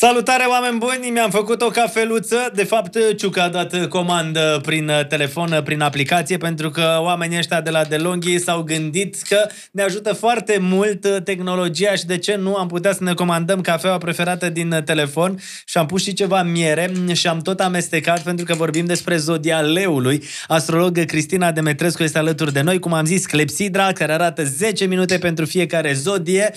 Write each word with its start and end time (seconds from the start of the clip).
Salutare, 0.00 0.44
oameni 0.44 0.78
buni! 0.78 1.10
Mi-am 1.10 1.30
făcut 1.30 1.62
o 1.62 1.68
cafeluță. 1.68 2.50
De 2.54 2.64
fapt, 2.64 2.96
Ciuca 3.16 3.42
a 3.42 3.48
dat 3.48 3.86
comandă 3.86 4.60
prin 4.62 4.90
telefon, 5.08 5.60
prin 5.64 5.80
aplicație, 5.80 6.36
pentru 6.36 6.70
că 6.70 6.98
oamenii 7.00 7.38
ăștia 7.38 7.60
de 7.60 7.70
la 7.70 7.84
DeLonghi 7.84 8.38
s-au 8.38 8.62
gândit 8.62 9.16
că 9.28 9.46
ne 9.70 9.82
ajută 9.82 10.12
foarte 10.12 10.58
mult 10.60 11.24
tehnologia 11.24 11.94
și 11.94 12.06
de 12.06 12.18
ce 12.18 12.34
nu 12.34 12.54
am 12.54 12.68
putea 12.68 12.92
să 12.92 13.04
ne 13.04 13.14
comandăm 13.14 13.60
cafeaua 13.60 13.98
preferată 13.98 14.48
din 14.48 14.82
telefon 14.84 15.38
și 15.64 15.78
am 15.78 15.86
pus 15.86 16.02
și 16.02 16.12
ceva 16.12 16.42
miere 16.42 16.92
și 17.12 17.26
am 17.26 17.40
tot 17.40 17.60
amestecat 17.60 18.22
pentru 18.22 18.44
că 18.44 18.54
vorbim 18.54 18.84
despre 18.84 19.16
zodia 19.16 19.60
leului. 19.60 20.22
Astrolog 20.46 21.04
Cristina 21.04 21.52
Demetrescu 21.52 22.02
este 22.02 22.18
alături 22.18 22.52
de 22.52 22.60
noi, 22.60 22.78
cum 22.78 22.92
am 22.92 23.04
zis, 23.04 23.26
clepsidra, 23.26 23.92
care 23.92 24.12
arată 24.12 24.44
10 24.44 24.84
minute 24.84 25.18
pentru 25.18 25.44
fiecare 25.44 25.92
zodie. 25.92 26.54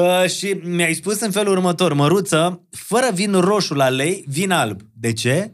Uh, 0.00 0.28
și 0.28 0.56
mi-ai 0.64 0.94
spus 0.94 1.20
în 1.20 1.30
felul 1.30 1.52
următor, 1.52 1.92
măruță, 1.92 2.66
fără 2.70 3.10
vin 3.14 3.32
roșu 3.32 3.74
la 3.74 3.88
lei, 3.88 4.24
vin 4.28 4.50
alb. 4.50 4.80
De 4.92 5.12
ce? 5.12 5.52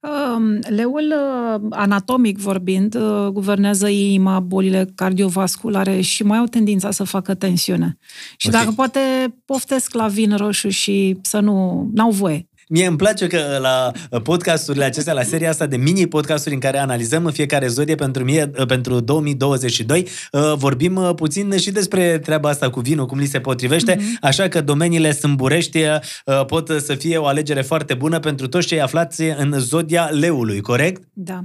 Um, 0.00 0.58
leul, 0.68 1.14
uh, 1.14 1.60
anatomic 1.70 2.38
vorbind, 2.38 2.94
uh, 2.94 3.26
guvernează 3.26 3.88
inima, 3.88 4.40
bolile 4.40 4.88
cardiovasculare 4.94 6.00
și 6.00 6.22
mai 6.22 6.38
au 6.38 6.44
tendința 6.44 6.90
să 6.90 7.04
facă 7.04 7.34
tensiune. 7.34 7.98
Și 8.36 8.48
okay. 8.48 8.60
dacă 8.60 8.74
poate 8.74 9.00
poftesc 9.44 9.94
la 9.94 10.06
vin 10.06 10.36
roșu 10.36 10.68
și 10.68 11.18
să 11.22 11.40
nu... 11.40 11.88
n-au 11.94 12.10
voie. 12.10 12.47
Mie 12.68 12.86
îmi 12.86 12.96
place 12.96 13.26
că 13.26 13.58
la 13.60 13.90
podcasturile 14.22 14.84
acestea, 14.84 15.12
la 15.12 15.22
seria 15.22 15.48
asta 15.48 15.66
de 15.66 15.76
mini-podcasturi 15.76 16.54
în 16.54 16.60
care 16.60 16.78
analizăm 16.78 17.24
în 17.24 17.32
fiecare 17.32 17.66
zodie 17.66 17.94
pentru, 17.94 18.24
mie, 18.24 18.46
pentru 18.46 19.00
2022, 19.00 20.08
uh, 20.32 20.52
vorbim 20.56 20.96
uh, 20.96 21.14
puțin 21.14 21.56
și 21.56 21.70
despre 21.70 22.18
treaba 22.18 22.48
asta 22.48 22.70
cu 22.70 22.80
vinul, 22.80 23.06
cum 23.06 23.18
li 23.18 23.26
se 23.26 23.40
potrivește, 23.40 23.96
mm-hmm. 23.96 24.20
așa 24.20 24.48
că 24.48 24.60
domeniile 24.60 25.12
sâmburești 25.12 25.78
uh, 25.78 26.44
pot 26.46 26.68
să 26.68 26.94
fie 26.94 27.16
o 27.16 27.26
alegere 27.26 27.62
foarte 27.62 27.94
bună 27.94 28.20
pentru 28.20 28.48
toți 28.48 28.66
cei 28.66 28.80
aflați 28.80 29.22
în 29.22 29.54
zodia 29.58 30.04
leului, 30.04 30.60
corect? 30.60 31.02
Da. 31.12 31.40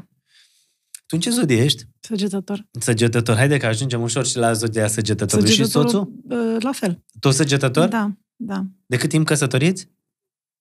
Tu 0.92 1.16
în 1.16 1.20
ce 1.20 1.30
zodie 1.30 1.64
ești? 1.64 1.84
Săgetător. 2.00 2.66
Săgetător. 2.80 3.36
Haide 3.36 3.58
că 3.58 3.66
ajungem 3.66 4.02
ușor 4.02 4.26
și 4.26 4.38
la 4.38 4.54
zodia 4.54 4.88
săgetătorului. 4.88 5.52
Și 5.52 5.66
soțul? 5.66 6.12
La 6.60 6.72
fel. 6.72 7.04
Tot 7.20 7.34
săgetător? 7.34 7.88
Da, 7.88 8.12
da. 8.36 8.66
De 8.86 8.98
cât 8.98 9.10
timp 9.10 9.26
căsătoriți? 9.26 9.88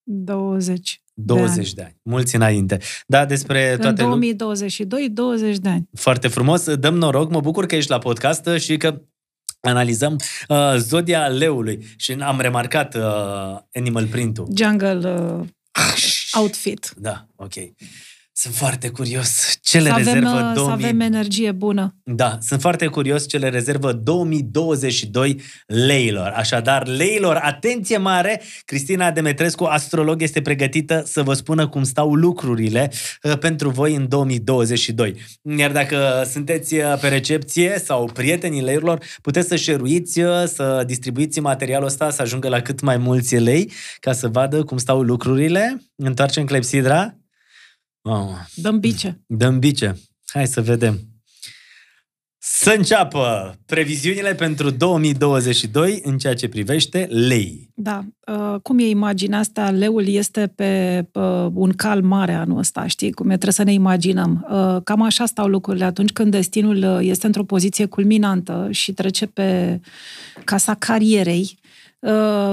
20. 0.02 1.02
20 1.14 1.54
de 1.54 1.60
ani. 1.60 1.72
de 1.74 1.82
ani. 1.82 1.96
Mulți 2.02 2.34
înainte. 2.34 2.78
Da, 3.06 3.24
despre 3.24 3.72
În 3.72 3.78
toate... 3.78 4.02
În 4.02 4.08
2022, 4.08 5.08
20 5.08 5.58
de 5.58 5.68
ani. 5.68 5.88
Foarte 5.92 6.28
frumos. 6.28 6.74
Dăm 6.74 6.94
noroc. 6.94 7.30
Mă 7.30 7.40
bucur 7.40 7.66
că 7.66 7.76
ești 7.76 7.90
la 7.90 7.98
podcast 7.98 8.48
și 8.58 8.76
că 8.76 9.02
analizăm 9.60 10.16
uh, 10.48 10.74
zodia 10.76 11.26
leului 11.26 11.86
și 11.96 12.12
am 12.12 12.40
remarcat 12.40 12.94
uh, 12.94 13.02
animal 13.72 14.06
print-ul. 14.06 14.48
Jungle 14.56 15.12
uh, 15.38 15.46
outfit. 16.40 16.94
Da, 16.96 17.26
ok. 17.36 17.54
Sunt 18.34 18.54
foarte 18.54 18.88
curios 18.88 19.58
ce 19.60 19.80
le 19.80 19.88
să 19.88 19.94
rezervă 19.96 20.28
avem, 20.28 20.54
2000... 20.54 20.64
Să 20.64 20.86
avem 20.86 21.00
energie 21.00 21.52
bună. 21.52 21.96
Da, 22.04 22.38
sunt 22.40 22.60
foarte 22.60 22.86
curios 22.86 23.28
ce 23.28 23.38
le 23.38 23.48
rezervă 23.48 23.92
2022 23.92 25.40
leilor. 25.66 26.32
Așadar, 26.36 26.86
leilor, 26.86 27.36
atenție 27.42 27.96
mare! 27.96 28.42
Cristina 28.64 29.10
Demetrescu, 29.10 29.64
astrolog, 29.64 30.22
este 30.22 30.42
pregătită 30.42 31.02
să 31.06 31.22
vă 31.22 31.32
spună 31.34 31.68
cum 31.68 31.82
stau 31.82 32.14
lucrurile 32.14 32.90
uh, 33.22 33.38
pentru 33.38 33.70
voi 33.70 33.94
în 33.94 34.08
2022. 34.08 35.14
Iar 35.56 35.72
dacă 35.72 36.26
sunteți 36.30 36.74
uh, 36.74 36.98
pe 37.00 37.08
recepție 37.08 37.80
sau 37.84 38.10
prietenii 38.12 38.62
leilor, 38.62 39.04
puteți 39.22 39.48
să 39.48 39.56
șeruiți, 39.56 40.20
uh, 40.20 40.44
să 40.46 40.82
distribuiți 40.86 41.40
materialul 41.40 41.86
ăsta, 41.86 42.10
să 42.10 42.22
ajungă 42.22 42.48
la 42.48 42.60
cât 42.60 42.80
mai 42.80 42.96
mulți 42.96 43.36
lei, 43.36 43.72
ca 44.00 44.12
să 44.12 44.28
vadă 44.28 44.64
cum 44.64 44.76
stau 44.76 45.02
lucrurile. 45.02 45.82
Întoarcem 45.96 46.44
clepsidra. 46.44 47.16
Oh. 48.02 48.30
Dăm 48.54 48.80
bice. 48.80 49.20
Dăm 49.26 49.58
bice. 49.58 49.96
Hai 50.26 50.46
să 50.46 50.60
vedem. 50.60 51.00
Să 52.44 52.74
înceapă 52.76 53.54
previziunile 53.66 54.34
pentru 54.34 54.70
2022 54.70 56.00
în 56.02 56.18
ceea 56.18 56.34
ce 56.34 56.48
privește 56.48 57.08
lei. 57.10 57.70
Da. 57.74 58.04
Uh, 58.26 58.60
cum 58.62 58.78
e 58.78 58.88
imaginea 58.88 59.38
asta? 59.38 59.70
Leul 59.70 60.06
este 60.06 60.52
pe 60.54 61.04
uh, 61.12 61.46
un 61.54 61.72
cal 61.72 62.02
mare 62.02 62.32
anul 62.32 62.58
ăsta, 62.58 62.86
știi? 62.86 63.12
Cum 63.12 63.26
e, 63.26 63.28
trebuie 63.28 63.52
să 63.52 63.62
ne 63.62 63.72
imaginăm. 63.72 64.46
Uh, 64.50 64.82
cam 64.84 65.02
așa 65.02 65.26
stau 65.26 65.46
lucrurile 65.46 65.84
atunci 65.84 66.12
când 66.12 66.30
destinul 66.30 66.76
uh, 66.76 66.98
este 67.00 67.26
într-o 67.26 67.44
poziție 67.44 67.86
culminantă 67.86 68.68
și 68.70 68.92
trece 68.92 69.26
pe 69.26 69.80
casa 70.44 70.74
carierei 70.74 71.60
Uh, 71.61 71.61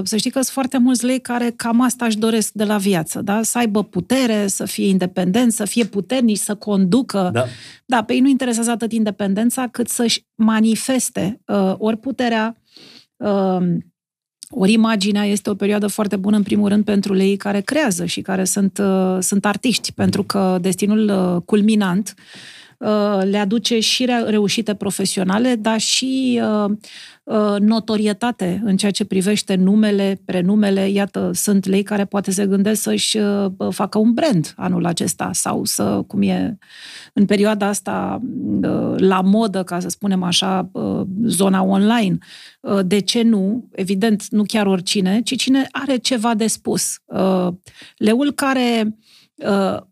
să 0.04 0.16
știi 0.18 0.32
că 0.32 0.42
sunt 0.42 0.54
foarte 0.54 0.78
mulți 0.78 1.06
lei 1.06 1.20
care 1.20 1.54
cam 1.56 1.82
asta 1.82 2.06
își 2.06 2.18
doresc 2.18 2.52
de 2.52 2.64
la 2.64 2.78
viață, 2.78 3.22
da? 3.22 3.44
Să 3.44 3.58
aibă 3.58 3.84
putere, 3.84 4.48
să 4.48 4.66
fie 4.66 4.88
independent, 4.88 5.52
să 5.52 5.66
fie 5.66 5.84
puternici, 5.84 6.38
să 6.38 6.56
conducă. 6.56 7.30
Da, 7.34 7.46
da 7.86 8.04
pe 8.04 8.14
ei 8.14 8.20
nu 8.20 8.28
interesează 8.28 8.72
atât 8.72 8.92
independența 8.92 9.68
cât 9.68 9.88
să-și 9.88 10.26
manifeste 10.36 11.42
uh, 11.46 11.74
ori 11.78 11.98
puterea, 11.98 12.62
uh, 13.16 13.78
ori 14.50 14.72
imaginea 14.72 15.26
este 15.26 15.50
o 15.50 15.56
perioadă 15.56 15.88
foarte 15.88 16.16
bună, 16.16 16.36
în 16.36 16.44
primul 16.44 16.70
rând, 16.70 16.84
pentru 16.84 17.14
lei 17.14 17.38
care 17.38 17.62
creează 17.62 18.06
și 18.06 18.22
care 18.22 18.44
sunt, 18.44 18.78
uh, 18.78 19.18
sunt 19.20 19.46
artiști, 19.46 19.92
pentru 19.92 20.24
că 20.24 20.58
destinul 20.62 21.10
uh, 21.10 21.42
culminant 21.46 22.14
uh, 22.18 22.59
le 23.24 23.38
aduce 23.38 23.80
și 23.80 24.06
reușite 24.26 24.74
profesionale, 24.74 25.56
dar 25.56 25.80
și 25.80 26.42
uh, 26.44 26.72
Uh, 27.30 27.56
notorietate 27.60 28.62
în 28.64 28.78
ceea 28.78 28.92
ce 28.92 29.06
privește 29.06 29.56
numele, 29.56 30.22
prenumele. 30.26 30.88
Iată, 30.90 31.32
sunt 31.34 31.66
lei 31.66 31.84
care 31.84 32.06
poate 32.06 32.32
se 32.32 32.46
gândesc 32.46 32.82
să-și 32.82 33.18
uh, 33.18 33.52
facă 33.70 33.98
un 33.98 34.14
brand 34.14 34.54
anul 34.56 34.86
acesta 34.86 35.30
sau 35.34 35.64
să, 35.64 36.02
cum 36.08 36.22
e 36.22 36.58
în 37.14 37.26
perioada 37.26 37.68
asta 37.68 38.22
uh, 38.62 38.94
la 38.98 39.22
modă, 39.22 39.64
ca 39.64 39.80
să 39.80 39.90
spunem 39.90 40.24
așa, 40.24 40.72
zona 41.26 41.64
online. 41.64 42.18
De 42.86 43.00
ce 43.00 43.22
nu? 43.22 43.70
Evident, 43.72 44.28
nu 44.30 44.44
chiar 44.44 44.66
oricine, 44.66 45.22
ci 45.22 45.36
cine 45.36 45.68
are 45.72 45.98
ceva 45.98 46.36
de 46.36 46.48
spus. 46.48 46.98
Leul 47.98 48.32
care 48.32 48.98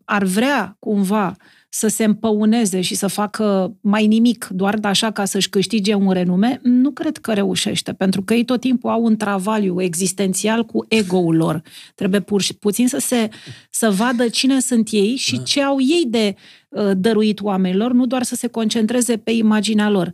ar 0.05 0.23
vrea 0.23 0.75
cumva 0.79 1.35
să 1.69 1.87
se 1.87 2.03
împăuneze 2.03 2.81
și 2.81 2.95
să 2.95 3.07
facă 3.07 3.75
mai 3.81 4.07
nimic 4.07 4.47
doar 4.51 4.77
de 4.77 4.87
așa 4.87 5.11
ca 5.11 5.25
să-și 5.25 5.49
câștige 5.49 5.93
un 5.93 6.11
renume, 6.11 6.59
nu 6.63 6.91
cred 6.91 7.17
că 7.17 7.33
reușește, 7.33 7.93
pentru 7.93 8.21
că 8.21 8.33
ei 8.33 8.43
tot 8.43 8.59
timpul 8.59 8.89
au 8.89 9.03
un 9.03 9.17
travaliu 9.17 9.81
existențial 9.81 10.65
cu 10.65 10.85
ego-ul 10.87 11.35
lor. 11.35 11.61
Trebuie 11.95 12.19
pur 12.19 12.41
și 12.41 12.53
puțin 12.53 12.87
să 12.87 12.99
se 12.99 13.29
să 13.69 13.91
vadă 13.91 14.27
cine 14.27 14.59
sunt 14.59 14.87
ei 14.91 15.15
și 15.15 15.35
da. 15.35 15.43
ce 15.43 15.63
au 15.63 15.77
ei 15.79 16.05
de 16.07 16.35
uh, 16.69 16.91
dăruit 16.97 17.41
oamenilor, 17.41 17.91
nu 17.93 18.05
doar 18.05 18.23
să 18.23 18.35
se 18.35 18.47
concentreze 18.47 19.17
pe 19.17 19.31
imaginea 19.31 19.89
lor. 19.89 20.13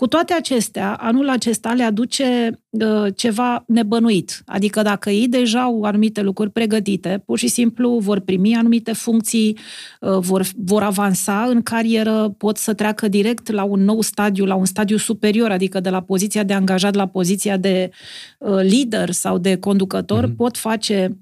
Cu 0.00 0.06
toate 0.06 0.32
acestea, 0.32 0.94
anul 0.94 1.28
acesta 1.28 1.72
le 1.72 1.82
aduce 1.82 2.58
uh, 2.70 3.06
ceva 3.16 3.64
nebănuit. 3.66 4.42
Adică 4.46 4.82
dacă 4.82 5.10
ei 5.10 5.28
deja 5.28 5.62
au 5.62 5.82
anumite 5.82 6.22
lucruri 6.22 6.50
pregătite, 6.50 7.22
pur 7.26 7.38
și 7.38 7.48
simplu 7.48 7.98
vor 7.98 8.20
primi 8.20 8.54
anumite 8.54 8.92
funcții, 8.92 9.58
uh, 10.00 10.18
vor, 10.18 10.46
vor 10.56 10.82
avansa 10.82 11.44
în 11.48 11.62
carieră, 11.62 12.34
pot 12.38 12.56
să 12.56 12.74
treacă 12.74 13.08
direct 13.08 13.50
la 13.50 13.64
un 13.64 13.84
nou 13.84 14.00
stadiu, 14.00 14.44
la 14.44 14.54
un 14.54 14.64
stadiu 14.64 14.96
superior, 14.96 15.50
adică 15.50 15.80
de 15.80 15.90
la 15.90 16.02
poziția 16.02 16.42
de 16.42 16.52
angajat 16.52 16.94
la 16.94 17.06
poziția 17.06 17.56
de 17.56 17.90
uh, 18.38 18.60
lider 18.62 19.10
sau 19.10 19.38
de 19.38 19.56
conducător, 19.56 20.28
mm-hmm. 20.28 20.36
pot 20.36 20.56
face 20.56 21.16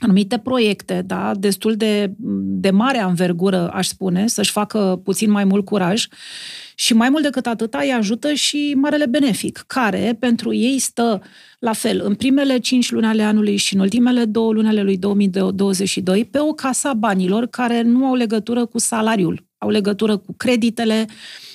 anumite 0.00 0.38
proiecte, 0.38 1.02
da, 1.06 1.32
destul 1.38 1.74
de, 1.74 2.12
de 2.42 2.70
mare 2.70 2.98
anvergură, 2.98 3.70
aș 3.72 3.86
spune, 3.86 4.26
să-și 4.26 4.50
facă 4.50 5.00
puțin 5.04 5.30
mai 5.30 5.44
mult 5.44 5.64
curaj. 5.64 6.06
Și 6.74 6.94
mai 6.94 7.08
mult 7.08 7.22
decât 7.22 7.46
atât, 7.46 7.74
îi 7.74 7.92
ajută 7.92 8.32
și 8.32 8.74
marele 8.76 9.06
benefic, 9.06 9.64
care 9.66 10.16
pentru 10.18 10.54
ei 10.54 10.78
stă 10.78 11.22
la 11.58 11.72
fel 11.72 12.00
în 12.04 12.14
primele 12.14 12.58
cinci 12.58 12.90
luni 12.90 13.06
ale 13.06 13.22
anului 13.22 13.56
și 13.56 13.74
în 13.74 13.80
ultimele 13.80 14.24
două 14.24 14.52
luni 14.52 14.68
ale 14.68 14.82
lui 14.82 14.96
2022 14.96 16.24
pe 16.24 16.38
o 16.38 16.52
casa 16.52 16.94
banilor 16.94 17.46
care 17.46 17.82
nu 17.82 18.06
au 18.06 18.14
legătură 18.14 18.66
cu 18.66 18.78
salariul, 18.78 19.44
au 19.58 19.70
legătură 19.70 20.16
cu 20.16 20.34
creditele, 20.36 21.06
uh, 21.08 21.14
Uh, 21.14 21.49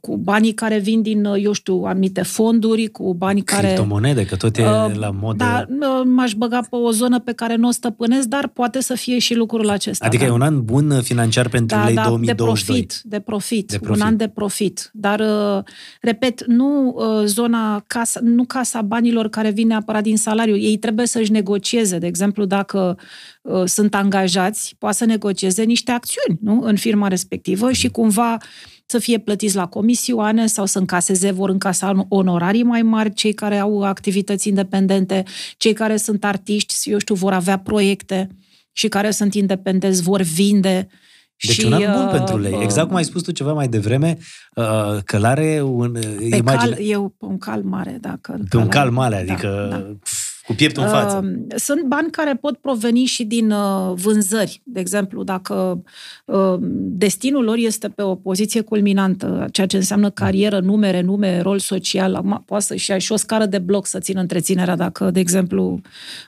cu 0.00 0.16
banii 0.16 0.52
care 0.52 0.78
vin 0.78 1.02
din, 1.02 1.24
uh, 1.24 1.42
eu 1.42 1.52
știu, 1.52 1.82
anumite 1.84 2.22
fonduri, 2.22 2.86
cu 2.86 3.14
banii 3.14 3.42
care... 3.42 3.66
Criptomonede, 3.66 4.24
că 4.24 4.36
tot 4.36 4.56
e 4.56 4.62
uh, 4.62 4.94
la 4.94 5.10
modă. 5.10 5.66
Da, 5.68 6.02
m-aș 6.04 6.32
băga 6.32 6.60
pe 6.70 6.76
o 6.76 6.90
zonă 6.90 7.20
pe 7.20 7.32
care 7.32 7.56
nu 7.56 7.68
o 7.68 7.70
stăpânesc, 7.70 8.26
dar 8.26 8.48
poate 8.48 8.80
să 8.80 8.94
fie 8.94 9.18
și 9.18 9.34
lucrul 9.34 9.68
acesta. 9.68 10.06
Adică 10.06 10.22
da. 10.22 10.28
e 10.30 10.32
un 10.32 10.40
an 10.40 10.64
bun 10.64 11.00
financiar 11.02 11.48
pentru 11.48 11.76
da, 11.76 11.84
lei 11.84 11.94
da, 11.94 12.04
2022. 12.08 12.80
De 12.80 12.84
profit, 12.84 13.00
de 13.04 13.20
profit, 13.20 13.70
de 13.70 13.78
profit, 13.78 14.02
un 14.02 14.06
an 14.06 14.16
de 14.16 14.28
profit. 14.28 14.90
Dar, 14.92 15.22
repet, 16.00 16.46
nu 16.46 16.96
zona, 17.24 17.84
casa, 17.86 18.20
nu 18.22 18.44
casa 18.44 18.82
banilor 18.82 19.28
care 19.28 19.50
vine 19.50 19.68
neapărat 19.68 20.02
din 20.02 20.16
salariu. 20.16 20.56
Ei 20.56 20.76
trebuie 20.76 21.06
să-și 21.06 21.30
negocieze. 21.30 21.98
De 21.98 22.06
exemplu, 22.06 22.44
dacă 22.44 22.98
sunt 23.64 23.94
angajați, 23.94 24.76
poate 24.78 24.96
să 24.96 25.04
negocieze 25.04 25.62
niște 25.62 25.92
acțiuni 25.92 26.38
nu? 26.42 26.60
în 26.62 26.76
firma 26.76 27.08
respectivă 27.08 27.72
și 27.72 27.88
cumva 27.88 28.38
să 28.86 28.98
fie 28.98 29.18
plătiți 29.18 29.56
la 29.56 29.66
comisioane 29.66 30.46
sau 30.46 30.66
să 30.66 30.78
încaseze, 30.78 31.30
vor 31.30 31.48
încasa 31.48 32.06
onorarii 32.08 32.62
mai 32.62 32.82
mari, 32.82 33.14
cei 33.14 33.32
care 33.32 33.58
au 33.58 33.82
activități 33.82 34.48
independente, 34.48 35.24
cei 35.56 35.72
care 35.72 35.96
sunt 35.96 36.24
artiști, 36.24 36.90
eu 36.90 36.98
știu, 36.98 37.14
vor 37.14 37.32
avea 37.32 37.58
proiecte 37.58 38.28
și 38.72 38.88
care 38.88 39.10
sunt 39.10 39.34
independenți, 39.34 40.02
vor 40.02 40.22
vinde. 40.22 40.88
Deci 41.36 41.52
și, 41.52 41.64
un 41.64 41.72
an 41.72 41.92
bun 41.92 42.04
uh, 42.04 42.10
pentru 42.10 42.38
lei. 42.38 42.58
Exact 42.62 42.86
cum 42.86 42.96
ai 42.96 43.04
spus 43.04 43.22
tu 43.22 43.30
ceva 43.30 43.52
mai 43.52 43.68
devreme, 43.68 44.18
uh, 44.54 45.02
că 45.04 45.18
are 45.22 45.62
un 45.62 45.92
pe 46.30 46.36
imagine... 46.36 46.74
cal, 46.74 46.86
e 46.86 46.96
un 47.18 47.38
cal 47.38 47.62
mare, 47.62 47.98
dacă... 48.00 48.38
Pe 48.48 48.56
un 48.56 48.68
cal 48.68 48.90
mare, 48.90 49.16
adică 49.16 49.66
Da, 49.70 49.76
da. 49.76 49.96
Cu 50.46 50.54
pieptul 50.54 50.82
în 50.82 50.88
față. 50.88 51.20
Uh, 51.24 51.56
Sunt 51.56 51.82
bani 51.82 52.10
care 52.10 52.34
pot 52.34 52.56
proveni 52.56 53.04
și 53.04 53.24
din 53.24 53.50
uh, 53.50 53.92
vânzări. 53.94 54.60
De 54.64 54.80
exemplu, 54.80 55.22
dacă 55.22 55.82
uh, 56.24 56.56
destinul 56.80 57.44
lor 57.44 57.56
este 57.56 57.88
pe 57.88 58.02
o 58.02 58.14
poziție 58.14 58.60
culminantă, 58.60 59.46
ceea 59.52 59.66
ce 59.66 59.76
înseamnă 59.76 60.10
carieră, 60.10 60.60
nume, 60.60 61.00
nume, 61.00 61.40
rol 61.40 61.58
social, 61.58 62.14
acum 62.14 62.42
poate 62.46 62.64
să-și 62.64 62.90
ia 62.90 62.98
și 62.98 63.12
o 63.12 63.16
scară 63.16 63.46
de 63.46 63.58
bloc 63.58 63.86
să 63.86 63.98
țină 63.98 64.20
întreținerea, 64.20 64.76
dacă, 64.76 65.10
de 65.10 65.20
exemplu, 65.20 65.80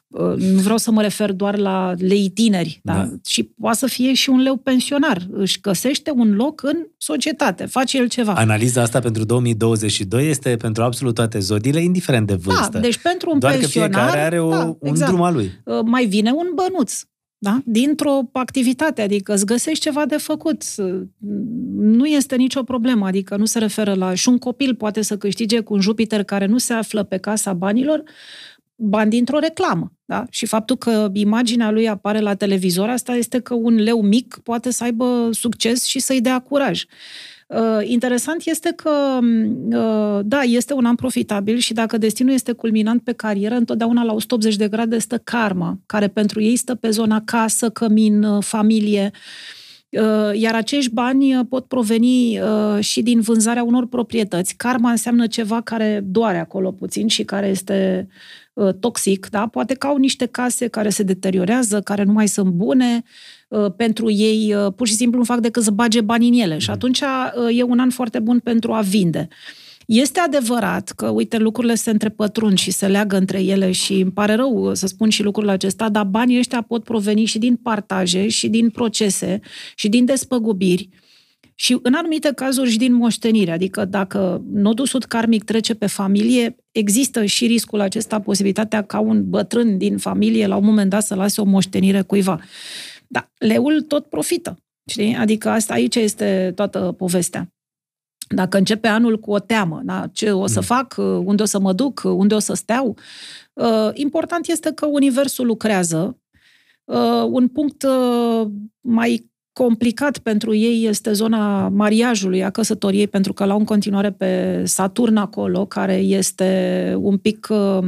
uh, 0.07 0.35
nu 0.37 0.61
vreau 0.61 0.77
să 0.77 0.91
mă 0.91 1.03
refer 1.03 1.33
doar 1.33 1.57
la 1.57 1.95
lei 1.99 2.29
tineri, 2.29 2.81
da? 2.83 2.95
Da. 2.95 3.09
și 3.27 3.43
poate 3.43 3.79
să 3.79 3.87
fie 3.87 4.15
și 4.15 4.31
un 4.31 4.41
leu 4.41 4.57
pensionar. 4.57 5.27
Își 5.31 5.61
găsește 5.61 6.13
un 6.15 6.35
loc 6.35 6.63
în 6.63 6.87
societate, 6.97 7.67
face 7.67 7.99
el 7.99 8.09
ceva. 8.09 8.33
Analiza 8.33 8.83
asta 8.83 9.01
pentru 9.01 9.25
2022 9.25 10.29
este 10.29 10.57
pentru 10.57 10.83
absolut 10.83 11.15
toate 11.15 11.39
zodiile, 11.39 11.81
indiferent 11.81 12.27
de 12.27 12.35
vârstă. 12.35 12.69
Da, 12.73 12.79
deci 12.79 12.99
pentru 12.99 13.31
un 13.33 13.39
Doar 13.39 13.57
că 13.57 13.67
pensionar... 14.11 14.31
fiecare 14.31 14.37
are 14.37 14.41
o, 14.41 14.51
da, 14.51 14.77
un 14.81 14.89
exact. 14.89 15.11
drum 15.11 15.23
al 15.23 15.35
lui. 15.35 15.51
Uh, 15.65 15.81
mai 15.85 16.07
vine 16.07 16.31
un 16.31 16.47
bănuț. 16.55 17.03
Da? 17.41 17.61
Dintr-o 17.65 18.21
activitate, 18.33 19.03
adică 19.03 19.33
îți 19.33 19.47
găsești 19.47 19.83
ceva 19.83 20.07
de 20.07 20.17
făcut. 20.17 20.63
Uh, 20.77 21.01
Nu 21.79 22.07
este 22.07 22.37
nicio 22.37 22.63
problemă, 22.63 23.07
adică 23.07 23.37
nu 23.37 23.45
se 23.45 23.59
referă 23.59 23.95
la... 23.95 24.15
Și 24.15 24.29
un 24.29 24.39
copil 24.39 24.75
poate 24.75 25.03
să 25.03 25.17
câștige 25.17 25.61
cu 25.61 25.75
un 25.75 25.81
Jupiter 25.81 26.23
care 26.23 26.47
nu 26.47 26.59
se 26.59 26.73
află 26.73 27.03
pe 27.03 27.17
casa 27.17 27.53
banilor, 27.53 28.03
bani 28.75 29.11
dintr-o 29.11 29.39
reclamă. 29.39 29.93
Da? 30.05 30.25
Și 30.31 30.47
faptul 30.47 30.77
că 30.77 31.11
imaginea 31.13 31.71
lui 31.71 31.89
apare 31.89 32.21
la 32.21 32.35
televizor, 32.35 32.89
asta 32.89 33.15
este 33.15 33.41
că 33.41 33.55
un 33.55 33.75
leu 33.75 34.03
mic 34.03 34.41
poate 34.43 34.71
să 34.71 34.85
aibă 34.85 35.29
succes 35.33 35.85
și 35.85 35.99
să-i 35.99 36.21
dea 36.21 36.39
curaj. 36.39 36.85
Uh, 37.49 37.79
interesant 37.83 38.45
este 38.45 38.73
că, 38.77 39.19
uh, 39.69 40.21
da, 40.25 40.43
este 40.43 40.73
un 40.73 40.85
an 40.85 40.95
profitabil 40.95 41.57
și 41.57 41.73
dacă 41.73 41.99
destinul 41.99 42.33
este 42.33 42.53
culminant 42.53 43.03
pe 43.03 43.13
carieră, 43.13 43.55
întotdeauna 43.55 44.03
la 44.03 44.13
180 44.13 44.57
de 44.57 44.69
grade 44.69 44.99
stă 44.99 45.19
karma, 45.19 45.79
care 45.87 46.09
pentru 46.09 46.41
ei 46.41 46.57
stă 46.57 46.75
pe 46.75 46.91
zona 46.91 47.23
casă, 47.25 47.71
cămin, 47.71 48.23
uh, 48.23 48.43
familie. 48.45 49.11
Uh, 49.13 49.68
Iar 50.33 50.55
acești 50.55 50.93
bani 50.93 51.37
uh, 51.37 51.45
pot 51.49 51.65
proveni 51.67 52.41
uh, 52.41 52.81
și 52.81 53.03
din 53.03 53.21
vânzarea 53.21 53.63
unor 53.63 53.87
proprietăți. 53.87 54.57
Karma 54.57 54.91
înseamnă 54.91 55.27
ceva 55.27 55.61
care 55.61 56.01
doare 56.05 56.39
acolo 56.39 56.73
puțin 56.73 57.07
și 57.07 57.25
care 57.25 57.47
este 57.47 58.09
uh, 58.53 58.75
toxic, 58.75 59.29
da? 59.31 59.47
Poate 59.47 59.75
că 59.75 59.87
au 59.87 59.97
niște 59.97 60.27
case 60.27 60.67
care 60.67 60.89
se 60.89 61.03
deteriorează, 61.03 61.81
care 61.81 62.03
nu 62.03 62.13
mai 62.13 62.29
sunt 62.29 62.51
bune, 62.51 63.03
uh, 63.49 63.73
pentru 63.77 64.11
ei 64.11 64.55
uh, 64.55 64.73
pur 64.77 64.87
și 64.87 64.95
simplu 64.95 65.19
nu 65.19 65.25
fac 65.25 65.39
decât 65.39 65.63
să 65.63 65.71
bage 65.71 66.01
bani 66.01 66.29
în 66.29 66.35
ele 66.35 66.59
și 66.59 66.71
atunci 66.71 67.01
uh, 67.01 67.59
e 67.59 67.63
un 67.63 67.79
an 67.79 67.91
foarte 67.91 68.19
bun 68.19 68.39
pentru 68.39 68.73
a 68.73 68.81
vinde. 68.81 69.29
Este 69.89 70.21
adevărat 70.21 70.91
că, 70.91 71.09
uite, 71.09 71.37
lucrurile 71.37 71.75
se 71.75 71.91
întrepătrund 71.91 72.59
și 72.59 72.71
se 72.71 72.87
leagă 72.87 73.17
între 73.17 73.43
ele 73.43 73.73
și 73.73 73.93
îmi 73.93 74.11
pare 74.11 74.35
rău 74.35 74.69
uh, 74.69 74.73
să 74.75 74.87
spun 74.87 75.09
și 75.09 75.23
lucrul 75.23 75.49
acesta, 75.49 75.89
dar 75.89 76.05
banii 76.05 76.39
ăștia 76.39 76.63
pot 76.63 76.85
proveni 76.85 77.25
și 77.25 77.39
din 77.39 77.57
partaje, 77.57 78.29
și 78.29 78.49
din 78.49 78.71
procese, 78.71 79.41
și 79.75 79.89
din 79.89 80.05
despăgubiri, 80.05 80.89
și 81.55 81.79
în 81.83 81.95
anumite 81.95 82.33
cazuri 82.35 82.71
și 82.71 82.79
din 82.79 82.93
moștenire. 82.93 83.51
Adică 83.51 83.85
dacă 83.85 84.43
nodul 84.53 84.87
sud 84.87 85.05
karmic 85.05 85.45
trece 85.45 85.75
pe 85.75 85.87
familie, 85.87 86.57
există 86.73 87.25
și 87.25 87.47
riscul 87.47 87.81
acesta, 87.81 88.21
posibilitatea 88.21 88.83
ca 88.83 88.99
un 88.99 89.29
bătrân 89.29 89.79
din 89.79 89.99
familie 89.99 90.47
la 90.47 90.57
un 90.57 90.65
moment 90.65 90.91
dat 90.91 91.03
să 91.03 91.15
lase 91.15 91.41
o 91.41 91.45
moștenire 91.45 92.03
cuiva. 92.03 92.41
Dar 93.07 93.31
leul 93.39 93.83
tot 93.83 94.07
profită. 94.07 94.59
Știi? 94.91 95.15
Adică 95.15 95.49
asta 95.49 95.73
aici 95.73 95.95
este 95.95 96.53
toată 96.55 96.95
povestea. 96.99 97.53
Dacă 98.29 98.57
începe 98.59 98.89
anul 98.89 99.19
cu 99.19 99.31
o 99.31 99.39
teamă, 99.39 99.81
da? 99.85 100.07
ce 100.13 100.31
o 100.31 100.47
să 100.47 100.61
fac, 100.61 100.95
unde 101.25 101.43
o 101.43 101.47
să 101.47 101.59
mă 101.59 101.73
duc, 101.73 102.03
unde 102.05 102.35
o 102.35 102.39
să 102.39 102.55
steau, 102.55 102.97
uh, 103.53 103.91
important 103.93 104.47
este 104.47 104.73
că 104.73 104.87
Universul 104.87 105.47
lucrează. 105.47 106.19
Uh, 106.85 107.25
Un 107.31 107.49
punct 107.49 107.83
uh, 107.83 108.47
mai 108.81 109.31
complicat 109.53 110.19
pentru 110.19 110.55
ei 110.55 110.87
este 110.87 111.13
zona 111.13 111.69
mariajului, 111.69 112.45
a 112.45 112.51
căsătoriei, 112.51 113.07
pentru 113.07 113.33
că 113.33 113.45
l-au 113.45 113.59
în 113.59 113.65
continuare 113.65 114.11
pe 114.13 114.63
Saturn 114.65 115.17
acolo, 115.17 115.67
care 115.67 115.95
este 115.95 116.95
un 116.99 117.17
pic, 117.17 117.47
uh, 117.51 117.79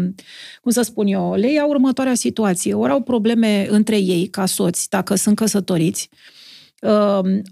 cum 0.61 0.71
să 0.71 0.83
spun 0.83 1.07
eu, 1.07 1.35
le 1.35 1.53
ia 1.53 1.67
următoarea 1.67 2.15
situație. 2.15 2.75
Ori 2.75 2.93
au 2.93 3.01
probleme 3.01 3.67
între 3.71 3.97
ei, 3.99 4.27
ca 4.27 4.47
soți, 4.47 4.89
dacă 4.89 5.15
sunt 5.15 5.37
căsătoriți, 5.37 6.09
Uh, 6.13 6.40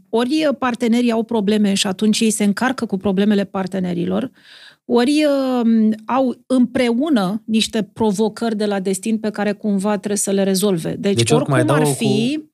ori 0.08 0.48
partenerii 0.58 1.10
au 1.10 1.22
probleme 1.22 1.74
și 1.74 1.86
atunci 1.86 2.20
ei 2.20 2.30
se 2.30 2.44
încarcă 2.44 2.86
cu 2.86 2.96
problemele 2.96 3.44
partenerilor, 3.44 4.30
ori 4.84 5.24
uh, 5.24 5.90
au 6.06 6.34
împreună 6.46 7.42
niște 7.44 7.82
provocări 7.82 8.56
de 8.56 8.66
la 8.66 8.80
destin 8.80 9.18
pe 9.18 9.30
care 9.30 9.52
cumva 9.52 9.96
trebuie 9.96 10.16
să 10.16 10.30
le 10.30 10.42
rezolve. 10.42 10.96
Deci, 10.98 11.16
Deci 11.16 11.30
oricum 11.30 11.54
oricum 11.54 11.54
ai 11.54 11.60
ar 11.60 11.82
dau 11.82 11.92
fi, 11.92 12.44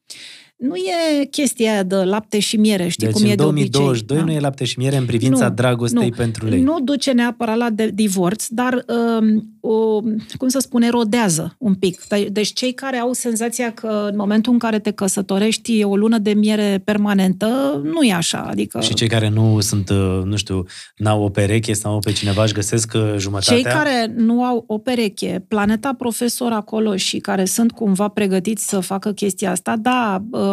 nu 0.57 0.75
e 0.77 1.25
chestia 1.25 1.73
aia 1.73 1.83
de 1.83 1.97
lapte 1.97 2.39
și 2.39 2.57
miere, 2.57 2.89
știi 2.89 3.07
Deci 3.07 3.15
cum 3.15 3.25
în 3.25 3.31
e 3.31 3.35
de 3.35 3.43
2022 3.43 4.19
obicei. 4.19 4.35
nu 4.35 4.41
e 4.41 4.43
lapte 4.47 4.65
și 4.65 4.79
miere 4.79 4.97
în 4.97 5.05
privința 5.05 5.49
Nu, 5.49 5.55
dragostei 5.55 6.09
nu. 6.09 6.15
pentru 6.17 6.47
lei. 6.47 6.61
Nu 6.61 6.81
duce 6.81 7.13
neapărat 7.13 7.57
la 7.57 7.71
de- 7.71 7.91
divorț, 7.95 8.47
dar, 8.49 8.85
um, 9.21 9.49
o, 9.61 10.01
cum 10.37 10.49
să 10.49 10.59
spun, 10.59 10.83
erodează 10.83 11.55
un 11.59 11.75
pic. 11.75 12.05
De- 12.09 12.29
Deci 12.33 12.53
cei 12.53 12.73
care 12.73 12.97
au 12.97 13.13
senzația 13.13 13.73
că 13.73 14.07
în 14.11 14.17
momentul 14.17 14.53
în 14.53 14.59
care 14.59 14.79
te 14.79 14.91
căsătorești 14.91 15.79
e 15.81 15.85
o 15.85 15.97
lună 15.97 16.19
de 16.19 16.33
miere 16.35 16.81
permanentă, 16.85 17.81
nu 17.85 18.03
e 18.03 18.13
așa. 18.13 18.39
Adică 18.51 18.81
Și 18.81 18.95
cei 18.95 19.09
care 19.09 19.29
nu 19.29 19.61
sunt, 19.61 19.89
uh, 19.91 20.23
nu 20.25 20.37
știu, 20.37 20.65
n-au 20.97 21.23
o 21.23 21.29
pereche 21.29 21.73
sau 21.73 21.93
au 21.93 21.99
pe 21.99 22.13
cineva 22.13 22.43
își 22.43 22.53
găsesc 22.53 22.93
uh, 22.95 23.15
jumătatea. 23.19 23.55
Cei 23.55 23.63
care 23.65 24.13
nu 24.17 24.45
au 24.45 24.65
o 24.67 24.79
pereche, 24.79 25.45
planeta 25.49 25.93
profesor 25.99 26.53
acolo 26.53 26.97
și 26.97 27.19
care 27.19 27.45
sunt 27.45 27.73
cumva 27.73 28.09
pregătiți 28.09 28.69
să 28.69 28.81
facă 28.81 29.13
chestia 29.13 29.51
asta, 29.51 29.77
da, 29.77 30.23
uh, 30.31 30.41
uh, 30.41 30.53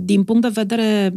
din 0.00 0.24
punct 0.24 0.42
de 0.42 0.48
vedere 0.48 1.14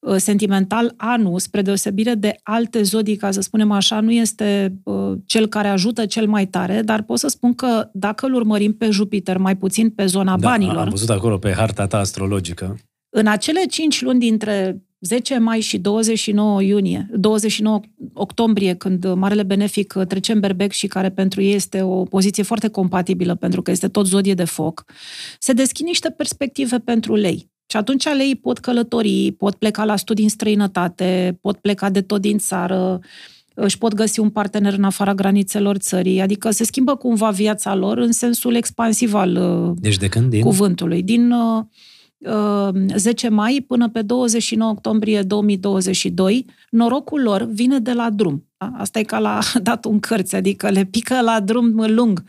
uh, 0.00 0.16
sentimental, 0.16 0.94
anul, 0.96 1.38
spre 1.38 1.62
deosebire 1.62 2.14
de 2.14 2.34
alte 2.42 2.82
zodii, 2.82 3.16
ca 3.16 3.30
să 3.30 3.40
spunem 3.40 3.70
așa, 3.70 4.00
nu 4.00 4.12
este 4.12 4.74
uh, 4.82 5.12
cel 5.26 5.46
care 5.46 5.68
ajută 5.68 6.06
cel 6.06 6.26
mai 6.26 6.46
tare, 6.46 6.82
dar 6.82 7.02
pot 7.02 7.18
să 7.18 7.28
spun 7.28 7.54
că 7.54 7.88
dacă 7.92 8.26
îl 8.26 8.34
urmărim 8.34 8.72
pe 8.72 8.90
Jupiter, 8.90 9.36
mai 9.36 9.56
puțin 9.56 9.90
pe 9.90 10.06
zona 10.06 10.36
da, 10.36 10.48
banilor, 10.48 10.76
am 10.76 10.88
văzut 10.88 11.10
acolo 11.10 11.38
pe 11.38 11.52
harta 11.52 11.86
ta 11.86 11.98
astrologică. 11.98 12.78
în 13.10 13.26
acele 13.26 13.64
5 13.66 14.02
luni 14.02 14.18
dintre 14.18 14.82
10 15.00 15.38
mai 15.38 15.60
și 15.60 15.78
29 15.78 16.62
iunie, 16.62 17.08
29 17.12 17.80
octombrie, 18.12 18.74
când 18.74 19.12
Marele 19.14 19.42
Benefic 19.42 19.92
trece 20.08 20.32
în 20.32 20.40
berbec 20.40 20.72
și 20.72 20.86
care 20.86 21.10
pentru 21.10 21.42
ei 21.42 21.54
este 21.54 21.82
o 21.82 22.02
poziție 22.02 22.42
foarte 22.42 22.68
compatibilă, 22.68 23.34
pentru 23.34 23.62
că 23.62 23.70
este 23.70 23.88
tot 23.88 24.06
zodie 24.06 24.34
de 24.34 24.44
foc, 24.44 24.84
se 25.38 25.52
deschid 25.52 25.86
niște 25.86 26.10
perspective 26.10 26.78
pentru 26.78 27.14
lei. 27.14 27.50
Și 27.66 27.76
atunci 27.76 28.04
lei 28.04 28.36
pot 28.36 28.58
călători, 28.58 29.32
pot 29.32 29.54
pleca 29.54 29.84
la 29.84 29.96
studii 29.96 30.24
în 30.24 30.30
străinătate, 30.30 31.38
pot 31.40 31.56
pleca 31.56 31.90
de 31.90 32.00
tot 32.00 32.20
din 32.20 32.38
țară, 32.38 33.00
își 33.54 33.78
pot 33.78 33.94
găsi 33.94 34.20
un 34.20 34.30
partener 34.30 34.72
în 34.72 34.84
afara 34.84 35.14
granițelor 35.14 35.76
țării, 35.76 36.20
adică 36.20 36.50
se 36.50 36.64
schimbă 36.64 36.96
cumva 36.96 37.30
viața 37.30 37.74
lor 37.74 37.98
în 37.98 38.12
sensul 38.12 38.54
expansiv 38.54 39.14
al 39.14 39.36
uh, 39.36 39.76
Deci 39.80 39.96
de 39.96 40.08
când? 40.08 40.30
Din? 40.30 40.40
cuvântului. 40.40 41.02
Din 41.02 41.30
uh, 41.30 41.58
uh, 41.58 41.64
10 42.96 43.28
mai 43.28 43.64
până 43.66 43.88
pe 43.88 44.02
29 44.02 44.70
octombrie 44.70 45.22
2022, 45.22 46.46
norocul 46.70 47.22
lor 47.22 47.42
vine 47.42 47.78
de 47.78 47.92
la 47.92 48.10
drum. 48.10 48.48
Da? 48.56 48.72
Asta 48.76 48.98
e 48.98 49.02
ca 49.02 49.18
la 49.18 49.38
datul 49.62 49.92
în 49.92 50.00
cărți, 50.00 50.34
adică 50.34 50.70
le 50.70 50.84
pică 50.84 51.20
la 51.20 51.40
drum 51.40 51.84
lung 51.86 52.24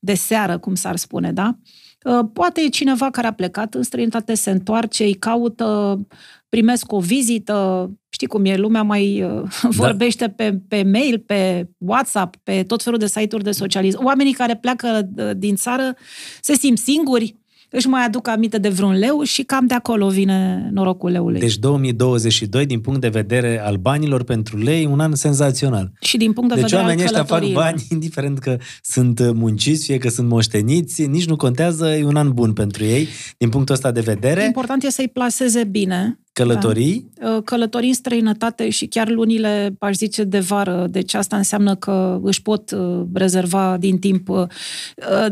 de 0.00 0.14
seară, 0.14 0.58
cum 0.58 0.74
s-ar 0.74 0.96
spune, 0.96 1.32
da? 1.32 1.56
Uh, 2.04 2.26
Poate 2.32 2.60
e 2.60 2.68
cineva 2.68 3.10
care 3.10 3.26
a 3.26 3.32
plecat 3.32 3.74
în 3.74 3.82
străinătate, 3.82 4.34
se 4.34 4.50
întoarce, 4.50 5.04
îi 5.04 5.14
caută, 5.14 6.00
primesc 6.48 6.92
o 6.92 7.00
vizită, 7.00 7.90
știi 8.08 8.26
cum 8.26 8.44
e, 8.44 8.56
lumea 8.56 8.82
mai 8.82 9.22
uh, 9.22 9.42
vorbește 9.82 10.28
pe, 10.28 10.58
pe 10.68 10.82
mail, 10.82 11.18
pe 11.18 11.68
WhatsApp, 11.78 12.36
pe 12.42 12.62
tot 12.62 12.82
felul 12.82 12.98
de 12.98 13.06
site-uri 13.06 13.44
de 13.44 13.50
socializare. 13.50 14.04
Oamenii 14.04 14.32
care 14.32 14.56
pleacă 14.56 15.08
uh, 15.16 15.30
din 15.36 15.54
țară 15.56 15.96
se 16.40 16.54
simt 16.54 16.78
singuri, 16.78 17.36
își 17.74 17.88
mai 17.88 18.04
aduc 18.04 18.28
aminte 18.28 18.58
de 18.58 18.68
vreun 18.68 18.98
leu 18.98 19.22
și 19.22 19.42
cam 19.42 19.66
de 19.66 19.74
acolo 19.74 20.08
vine 20.08 20.68
norocul 20.72 21.10
leului. 21.10 21.40
Deci 21.40 21.56
2022, 21.56 22.66
din 22.66 22.80
punct 22.80 23.00
de 23.00 23.08
vedere 23.08 23.60
al 23.64 23.76
banilor 23.76 24.22
pentru 24.22 24.58
lei, 24.58 24.84
un 24.84 25.00
an 25.00 25.14
senzațional. 25.14 25.92
și 26.00 26.16
din 26.16 26.32
punct 26.32 26.48
de 26.48 26.60
Deci 26.60 26.64
vedere 26.64 26.82
oamenii 26.82 27.04
al 27.04 27.08
ăștia 27.08 27.24
fac 27.24 27.38
călătoriilor. 27.38 27.62
bani, 27.62 27.86
indiferent 27.96 28.38
că 28.38 28.56
sunt 28.82 29.18
uh, 29.18 29.30
munciți, 29.32 29.84
fie 29.84 29.98
că 29.98 30.08
sunt 30.08 30.28
moșteniți, 30.28 31.06
nici 31.06 31.26
nu 31.26 31.36
contează, 31.36 31.88
e 31.88 32.04
un 32.04 32.16
an 32.16 32.32
bun 32.32 32.52
pentru 32.52 32.84
ei, 32.84 33.08
din 33.38 33.48
punctul 33.48 33.74
ăsta 33.74 33.90
de 33.90 34.00
vedere. 34.00 34.44
Important 34.44 34.82
e 34.82 34.90
să-i 34.90 35.08
plaseze 35.08 35.64
bine 35.64 36.18
Călătorii? 36.34 37.10
Da. 37.14 37.40
Călătorii 37.44 37.88
în 37.88 37.94
străinătate 37.94 38.70
și 38.70 38.86
chiar 38.86 39.08
lunile, 39.08 39.76
aș 39.78 39.94
zice, 39.94 40.24
de 40.24 40.38
vară. 40.38 40.86
Deci 40.90 41.14
asta 41.14 41.36
înseamnă 41.36 41.74
că 41.74 42.20
își 42.22 42.42
pot 42.42 42.70
uh, 42.70 43.02
rezerva 43.12 43.76
din 43.78 43.98
timp. 43.98 44.28
Uh, 44.28 44.46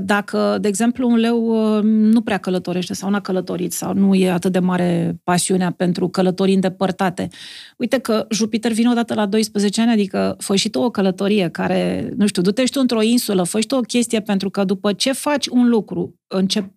dacă, 0.00 0.58
de 0.60 0.68
exemplu, 0.68 1.08
un 1.08 1.16
leu 1.16 1.46
uh, 1.76 1.82
nu 1.82 2.20
prea 2.20 2.38
călătorește 2.38 2.94
sau 2.94 3.10
n-a 3.10 3.20
călătorit 3.20 3.72
sau 3.72 3.94
nu 3.94 4.14
e 4.14 4.30
atât 4.30 4.52
de 4.52 4.58
mare 4.58 5.20
pasiunea 5.24 5.70
pentru 5.70 6.08
călătorii 6.08 6.54
îndepărtate. 6.54 7.28
Uite 7.76 7.98
că 7.98 8.26
Jupiter 8.30 8.72
vine 8.72 8.90
odată 8.90 9.14
la 9.14 9.26
12 9.26 9.80
ani, 9.80 9.90
adică 9.90 10.36
fă 10.38 10.56
și 10.56 10.68
tu 10.68 10.80
o 10.80 10.90
călătorie 10.90 11.48
care, 11.48 12.12
nu 12.16 12.26
știu, 12.26 12.42
du-te 12.42 12.64
și 12.64 12.72
tu 12.72 12.80
într-o 12.80 13.02
insulă, 13.02 13.42
fă 13.42 13.60
și 13.60 13.66
tu 13.66 13.74
o 13.74 13.80
chestie 13.80 14.20
pentru 14.20 14.50
că 14.50 14.64
după 14.64 14.92
ce 14.92 15.12
faci 15.12 15.46
un 15.46 15.68
lucru 15.68 16.14
încep, 16.26 16.70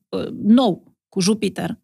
nou 0.43 0.93
cu 1.09 1.21
Jupiter, 1.21 1.77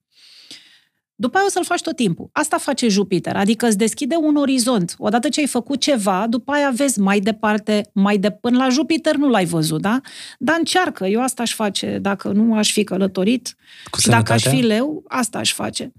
după 1.22 1.38
aia 1.38 1.46
o 1.46 1.50
să-l 1.50 1.63
faci 1.63 1.82
tot 1.82 1.96
timpul. 1.96 2.30
Asta 2.32 2.58
face 2.58 2.88
Jupiter, 2.88 3.36
adică 3.36 3.66
îți 3.66 3.78
deschide 3.78 4.16
un 4.22 4.36
orizont. 4.36 4.96
Odată 4.98 5.30
ce 5.30 5.40
ai 5.40 5.48
făcut 5.48 5.80
ceva, 5.80 6.25
după 6.30 6.51
aia 6.51 6.72
vezi 6.75 7.00
mai 7.00 7.20
departe, 7.20 7.90
mai 7.94 8.18
de 8.18 8.30
până 8.32 8.58
la 8.58 8.70
Jupiter 8.70 9.16
nu 9.16 9.30
l-ai 9.30 9.46
văzut, 9.46 9.82
da? 9.82 10.00
Dar 10.40 10.56
încearcă, 10.58 11.06
eu 11.06 11.22
asta 11.22 11.42
aș 11.42 11.54
face 11.54 12.00
dacă 12.01 12.32
nu 12.32 12.56
aș 12.56 12.72
fi 12.72 12.84
călătorit 12.84 13.56
Cu 13.92 14.00
și 14.00 14.08
dacă 14.08 14.34
aș 14.34 14.48
fi 14.48 14.62
leu, 14.62 15.04
asta 15.08 15.38
aș 15.38 15.54
face. 15.54 15.92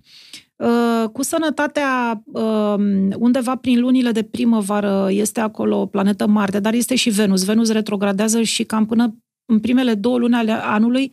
Uh, 0.56 1.08
cu 1.12 1.22
sănătatea, 1.22 2.22
uh, 2.24 2.74
undeva 3.18 3.56
prin 3.56 3.80
lunile 3.80 4.10
de 4.10 4.22
primăvară 4.22 5.08
este 5.10 5.40
acolo 5.40 5.86
planetă 5.86 6.26
Marte, 6.26 6.60
dar 6.60 6.74
este 6.74 6.94
și 6.94 7.10
Venus. 7.10 7.44
Venus 7.44 7.72
retrogradează 7.72 8.42
și 8.42 8.64
cam 8.64 8.86
până 8.86 9.16
în 9.52 9.60
primele 9.60 9.94
două 9.94 10.18
luni 10.18 10.34
ale 10.34 10.52
anului, 10.52 11.12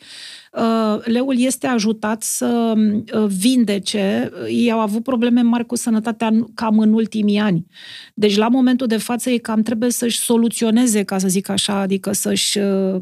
uh, 0.54 1.04
leul 1.04 1.40
este 1.40 1.68
ajutat 1.68 2.24
să 2.24 2.74
uh, 2.76 3.26
vindece. 3.28 4.32
Ei 4.48 4.72
au 4.72 4.80
avut 4.80 5.04
probleme 5.04 5.42
mari 5.42 5.66
cu 5.66 5.76
sănătatea 5.76 6.32
cam 6.54 6.80
în 6.80 6.94
ultimii 6.94 7.38
ani. 7.38 7.66
Deci, 8.14 8.36
la 8.36 8.48
momentul 8.48 8.88
de 8.88 8.98
față, 8.98 9.30
ei 9.30 9.40
cam 9.40 9.62
trebuie 9.62 9.92
să-și 9.92 10.20
soluționeze, 10.20 11.04
ca 11.04 11.18
să 11.18 11.28
zic 11.28 11.50
așa, 11.50 11.80
adică 11.80 12.12
să-și 12.12 12.58
uh, 12.58 13.02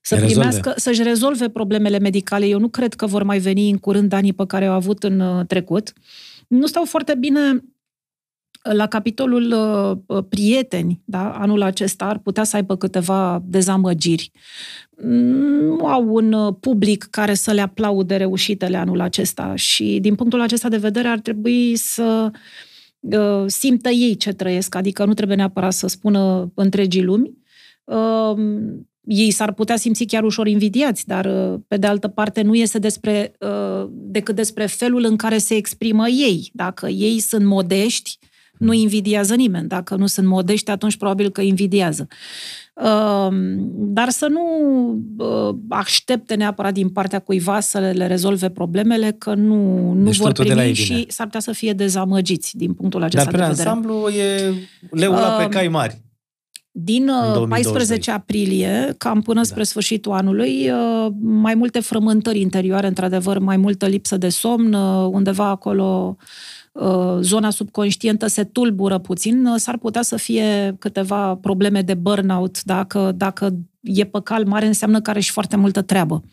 să 0.00 0.14
Rezolve. 0.14 0.34
primească, 0.34 0.72
să-și 0.76 1.02
rezolve 1.02 1.48
problemele 1.48 1.98
medicale. 1.98 2.46
Eu 2.46 2.58
nu 2.58 2.68
cred 2.68 2.94
că 2.94 3.06
vor 3.06 3.22
mai 3.22 3.38
veni 3.38 3.70
în 3.70 3.78
curând 3.78 4.12
anii 4.12 4.32
pe 4.32 4.46
care 4.46 4.66
au 4.66 4.74
avut 4.74 5.02
în 5.02 5.44
trecut. 5.46 5.92
Nu 6.48 6.66
stau 6.66 6.84
foarte 6.84 7.14
bine 7.18 7.64
la 8.62 8.86
capitolul 8.86 9.52
uh, 10.06 10.24
prieteni, 10.28 11.00
da, 11.04 11.30
anul 11.30 11.62
acesta 11.62 12.04
ar 12.04 12.18
putea 12.18 12.44
să 12.44 12.56
aibă 12.56 12.76
câteva 12.76 13.42
dezamăgiri. 13.44 14.30
Nu 14.96 15.86
au 15.86 16.14
un 16.14 16.32
uh, 16.32 16.54
public 16.60 17.06
care 17.10 17.34
să 17.34 17.52
le 17.52 17.60
aplaude 17.60 18.16
reușitele 18.16 18.76
anul 18.76 19.00
acesta 19.00 19.54
și 19.54 19.98
din 20.00 20.14
punctul 20.14 20.40
acesta 20.40 20.68
de 20.68 20.76
vedere 20.76 21.08
ar 21.08 21.18
trebui 21.18 21.76
să 21.76 22.30
uh, 23.00 23.44
simtă 23.46 23.88
ei 23.88 24.16
ce 24.16 24.32
trăiesc, 24.32 24.74
adică 24.74 25.04
nu 25.04 25.14
trebuie 25.14 25.36
neapărat 25.36 25.72
să 25.72 25.86
spună 25.86 26.52
întregii 26.54 27.02
lumi. 27.02 27.32
Uh, 27.84 28.36
ei 29.06 29.30
s-ar 29.30 29.52
putea 29.52 29.76
simți 29.76 30.04
chiar 30.04 30.24
ușor 30.24 30.46
invidiați, 30.46 31.06
dar 31.06 31.24
uh, 31.24 31.60
pe 31.68 31.76
de 31.76 31.86
altă 31.86 32.08
parte 32.08 32.42
nu 32.42 32.54
este 32.54 32.78
despre, 32.78 33.32
uh, 33.40 33.88
decât 33.90 34.34
despre 34.34 34.66
felul 34.66 35.04
în 35.04 35.16
care 35.16 35.38
se 35.38 35.54
exprimă 35.54 36.08
ei. 36.08 36.50
Dacă 36.52 36.88
ei 36.88 37.18
sunt 37.18 37.44
modești, 37.44 38.18
nu 38.64 38.72
invidiază 38.72 39.34
nimeni. 39.34 39.68
Dacă 39.68 39.94
nu 39.94 40.06
sunt 40.06 40.26
modești, 40.26 40.70
atunci 40.70 40.96
probabil 40.96 41.30
că 41.30 41.40
invidiază. 41.40 42.08
Dar 43.70 44.08
să 44.08 44.26
nu 44.26 44.42
aștepte 45.68 46.34
neapărat 46.34 46.72
din 46.72 46.88
partea 46.88 47.18
cuiva 47.18 47.60
să 47.60 47.78
le 47.78 48.06
rezolve 48.06 48.50
problemele, 48.50 49.14
că 49.18 49.34
nu, 49.34 49.92
nu 49.92 50.04
deci 50.04 50.16
vor 50.16 50.32
primi 50.32 50.54
de 50.54 50.72
și 50.72 51.04
s-ar 51.08 51.26
putea 51.26 51.40
să 51.40 51.52
fie 51.52 51.72
dezamăgiți 51.72 52.56
din 52.56 52.72
punctul 52.72 53.02
acesta 53.02 53.30
Dar 53.30 53.32
pe 53.32 53.46
de 53.46 53.50
vedere. 53.50 53.68
ansamblu 53.68 54.08
e 54.08 54.52
leul 54.90 55.14
uh, 55.14 55.36
pe 55.38 55.48
cai 55.48 55.68
mari. 55.68 56.02
Din 56.76 57.10
14 57.48 58.10
aprilie, 58.10 58.94
cam 58.98 59.20
până 59.20 59.40
da. 59.40 59.46
spre 59.46 59.62
sfârșitul 59.62 60.12
anului, 60.12 60.70
mai 61.20 61.54
multe 61.54 61.80
frământări 61.80 62.40
interioare, 62.40 62.86
într-adevăr, 62.86 63.38
mai 63.38 63.56
multă 63.56 63.86
lipsă 63.86 64.16
de 64.16 64.28
somn, 64.28 64.72
undeva 65.12 65.48
acolo 65.48 66.16
Uh, 66.16 66.24
zona 67.20 67.50
subconștientă 67.50 68.26
se 68.26 68.44
tulbură 68.44 68.98
puțin, 68.98 69.46
uh, 69.46 69.54
s-ar 69.56 69.78
putea 69.78 70.02
să 70.02 70.16
fie 70.16 70.76
câteva 70.78 71.34
probleme 71.34 71.82
de 71.82 71.94
burnout. 71.94 72.62
Dacă, 72.62 73.12
dacă 73.16 73.56
e 73.80 74.04
pe 74.04 74.20
cal 74.22 74.46
mare, 74.46 74.66
înseamnă 74.66 75.00
că 75.00 75.10
are 75.10 75.20
și 75.20 75.30
foarte 75.30 75.56
multă 75.56 75.82
treabă. 75.82 76.24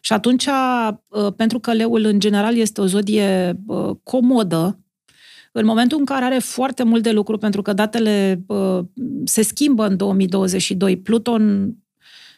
Și 0.00 0.12
atunci, 0.12 0.46
uh, 0.46 1.32
pentru 1.36 1.58
că 1.58 1.72
leul 1.72 2.04
în 2.04 2.20
general 2.20 2.56
este 2.56 2.80
o 2.80 2.86
zodie 2.86 3.60
comodă, 4.02 4.78
în 5.52 5.64
momentul 5.64 5.98
în 5.98 6.04
care 6.04 6.24
are 6.24 6.38
foarte 6.38 6.82
mult 6.82 7.02
de 7.02 7.10
lucru, 7.10 7.38
pentru 7.38 7.62
că 7.62 7.72
datele 7.72 8.44
se 9.24 9.42
schimbă 9.42 9.86
în 9.86 9.96
2022, 9.96 10.96
Pluton 10.96 11.74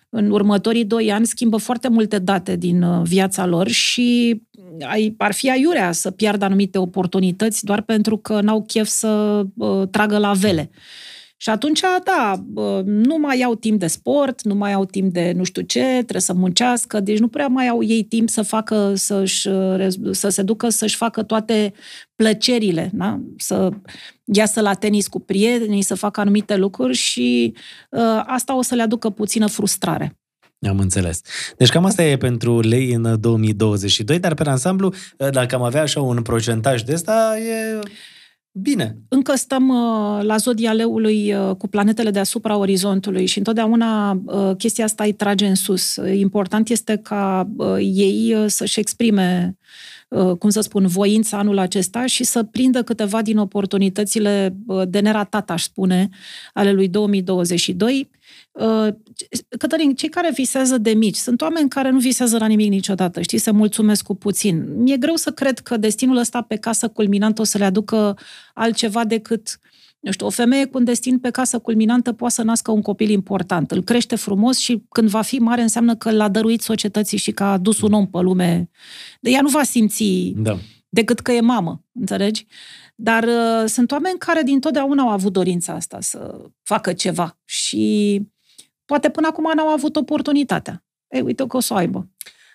în 0.09 0.31
următorii 0.31 0.85
doi 0.85 1.13
ani 1.13 1.27
schimbă 1.27 1.57
foarte 1.57 1.89
multe 1.89 2.19
date 2.19 2.57
din 2.57 3.03
viața 3.03 3.47
lor 3.47 3.69
și 3.69 4.41
ai, 4.89 5.15
ar 5.19 5.33
fi 5.33 5.51
aiurea 5.51 5.93
să 5.93 6.11
piardă 6.11 6.45
anumite 6.45 6.79
oportunități 6.79 7.65
doar 7.65 7.81
pentru 7.83 8.17
că 8.17 8.41
n-au 8.41 8.63
chef 8.63 8.87
să 8.87 9.43
uh, 9.57 9.89
tragă 9.91 10.19
la 10.19 10.33
vele. 10.33 10.71
Și 11.43 11.51
atunci, 11.51 11.81
da, 12.05 12.45
nu 12.85 13.19
mai 13.19 13.43
au 13.43 13.55
timp 13.55 13.79
de 13.81 13.87
sport, 13.87 14.43
nu 14.43 14.55
mai 14.55 14.73
au 14.73 14.85
timp 14.85 15.13
de 15.13 15.33
nu 15.37 15.45
știu 15.45 15.63
ce, 15.63 15.81
trebuie 15.81 16.21
să 16.21 16.33
muncească, 16.33 17.01
deci 17.01 17.19
nu 17.19 17.29
prea 17.29 17.47
mai 17.47 17.69
au 17.69 17.83
ei 17.83 18.03
timp 18.03 18.29
să 18.29 18.43
facă, 18.43 18.93
să-și, 18.95 19.49
să 20.11 20.29
se 20.29 20.43
ducă 20.43 20.69
să-și 20.69 20.97
facă 20.97 21.23
toate 21.23 21.73
plăcerile, 22.15 22.91
da? 22.93 23.21
să 23.37 23.71
iasă 24.25 24.61
la 24.61 24.75
tenis 24.75 25.09
cu 25.09 25.21
prietenii, 25.21 25.83
să 25.83 25.95
facă 25.95 26.21
anumite 26.21 26.57
lucruri 26.57 26.95
și 26.95 27.55
uh, 27.91 28.23
asta 28.27 28.57
o 28.57 28.63
să 28.63 28.75
le 28.75 28.83
aducă 28.83 29.11
puțină 29.11 29.47
frustrare. 29.47 30.20
Am 30.69 30.79
înțeles. 30.79 31.21
Deci 31.57 31.69
cam 31.69 31.85
asta 31.85 32.03
e 32.03 32.17
pentru 32.17 32.61
lei 32.61 32.93
în 32.93 33.21
2022, 33.21 34.19
dar 34.19 34.35
pe 34.35 34.49
ansamblu, 34.49 34.95
dacă 35.31 35.55
am 35.55 35.63
avea 35.63 35.83
așa 35.83 36.01
un 36.01 36.23
procentaj 36.23 36.83
de 36.83 36.93
asta, 36.93 37.39
e 37.39 37.79
bine. 38.53 38.97
Încă 39.09 39.35
stăm 39.35 39.69
uh, 39.69 40.23
la 40.23 40.37
zodia 40.37 40.73
leului 40.73 41.35
uh, 41.35 41.57
cu 41.57 41.69
planetele 41.69 42.11
deasupra 42.11 42.57
orizontului 42.57 43.27
și 43.27 43.39
întotdeauna 43.39 44.21
uh, 44.25 44.57
chestia 44.57 44.85
asta 44.85 45.05
îi 45.05 45.13
trage 45.13 45.47
în 45.47 45.55
sus. 45.55 45.97
Important 46.13 46.69
este 46.69 46.97
ca 46.97 47.49
ei 47.79 48.45
să-și 48.47 48.81
exprime 48.81 49.55
cum 50.39 50.51
să 50.51 50.61
spun, 50.61 50.87
voința 50.87 51.39
anul 51.39 51.59
acesta 51.59 52.07
și 52.07 52.25
să 52.25 52.43
prindă 52.43 52.83
câteva 52.83 53.23
din 53.23 53.39
oportunitățile 53.39 54.57
de 54.89 55.01
neratat, 55.01 55.51
aș 55.51 55.63
spune, 55.63 56.09
ale 56.53 56.73
lui 56.73 56.89
2022 56.89 58.11
Uh, 58.11 58.20
Cătălin, 59.59 59.95
cei 59.95 60.09
care 60.09 60.31
visează 60.35 60.79
de 60.79 60.91
mici, 60.91 61.17
sunt 61.17 61.41
oameni 61.41 61.69
care 61.69 61.91
nu 61.91 61.99
visează 61.99 62.39
la 62.39 62.47
nimic 62.47 62.71
niciodată, 62.71 63.21
știi, 63.21 63.39
se 63.39 63.51
mulțumesc 63.51 64.05
cu 64.05 64.15
puțin. 64.15 64.83
Mi-e 64.83 64.97
greu 64.97 65.15
să 65.15 65.31
cred 65.31 65.59
că 65.59 65.77
destinul 65.77 66.17
ăsta 66.17 66.43
pe 66.43 66.57
casă 66.57 66.89
culminantă 66.89 67.41
o 67.41 67.45
să 67.45 67.59
le 67.59 67.65
aducă 67.65 68.19
altceva 68.55 69.05
decât 69.05 69.61
nu 70.01 70.13
știu, 70.13 70.27
o 70.27 70.31
femeie 70.31 70.67
cu 70.67 70.79
un 70.79 70.85
destin 70.85 71.19
pe 71.19 71.31
casă 71.31 71.59
culminantă 71.59 72.13
poate 72.13 72.35
să 72.35 72.43
nască 72.43 72.71
un 72.71 72.83
copil 72.83 73.09
important. 73.09 73.71
Îl 73.71 73.83
crește 73.83 74.17
frumos 74.17 74.59
și 74.59 74.83
când 74.89 75.09
va 75.09 75.23
fi 75.23 75.39
mare 75.39 75.63
înseamnă 75.63 75.97
că 75.97 76.11
l-a 76.11 76.29
dăruit 76.29 76.61
societății 76.61 77.19
și 77.19 77.31
că 77.31 77.43
a 77.43 77.53
adus 77.53 77.81
un 77.81 77.93
om 77.93 78.07
pe 78.07 78.19
lume. 78.21 78.71
De 79.21 79.31
ea 79.31 79.41
nu 79.41 79.49
va 79.49 79.63
simți 79.63 80.33
da. 80.37 80.59
decât 80.89 81.21
că 81.21 81.33
e 81.33 81.41
mamă, 81.41 81.85
înțelegi? 81.93 82.47
Dar 82.95 83.25
uh, 83.25 83.65
sunt 83.67 83.91
oameni 83.91 84.19
care 84.19 84.43
din 84.43 84.61
totdeauna 84.61 85.03
au 85.03 85.09
avut 85.09 85.33
dorința 85.33 85.73
asta 85.73 86.01
să 86.01 86.41
facă 86.63 86.93
ceva 86.93 87.39
și 87.45 88.23
poate 88.91 89.11
până 89.11 89.27
acum 89.31 89.53
n-au 89.55 89.69
avut 89.69 89.97
oportunitatea. 89.97 90.85
Ei, 91.09 91.21
uite 91.21 91.45
că 91.47 91.57
o 91.57 91.61
să 91.61 91.73
o 91.73 91.77
aibă. 91.77 92.09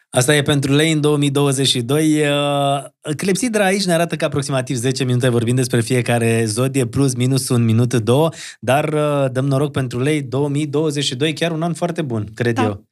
Asta 0.09 0.35
e 0.35 0.41
pentru 0.41 0.73
lei 0.73 0.91
în 0.91 1.01
2022. 1.01 2.21
Uh, 2.21 3.15
Clepsidra 3.17 3.65
aici 3.65 3.85
ne 3.85 3.93
arată 3.93 4.15
că 4.15 4.25
aproximativ 4.25 4.75
10 4.75 5.03
minute 5.03 5.29
vorbim 5.29 5.55
despre 5.55 5.81
fiecare 5.81 6.45
zodie, 6.45 6.85
plus 6.85 7.15
minus 7.15 7.49
un 7.49 7.63
minut, 7.63 7.93
două, 7.93 8.29
dar 8.59 8.93
uh, 8.93 9.31
dăm 9.31 9.45
noroc 9.45 9.71
pentru 9.71 9.99
lei 9.99 10.21
2022, 10.21 11.33
chiar 11.33 11.51
un 11.51 11.61
an 11.61 11.73
foarte 11.73 12.01
bun, 12.01 12.27
cred 12.33 12.55
da. 12.55 12.63
eu. 12.63 12.87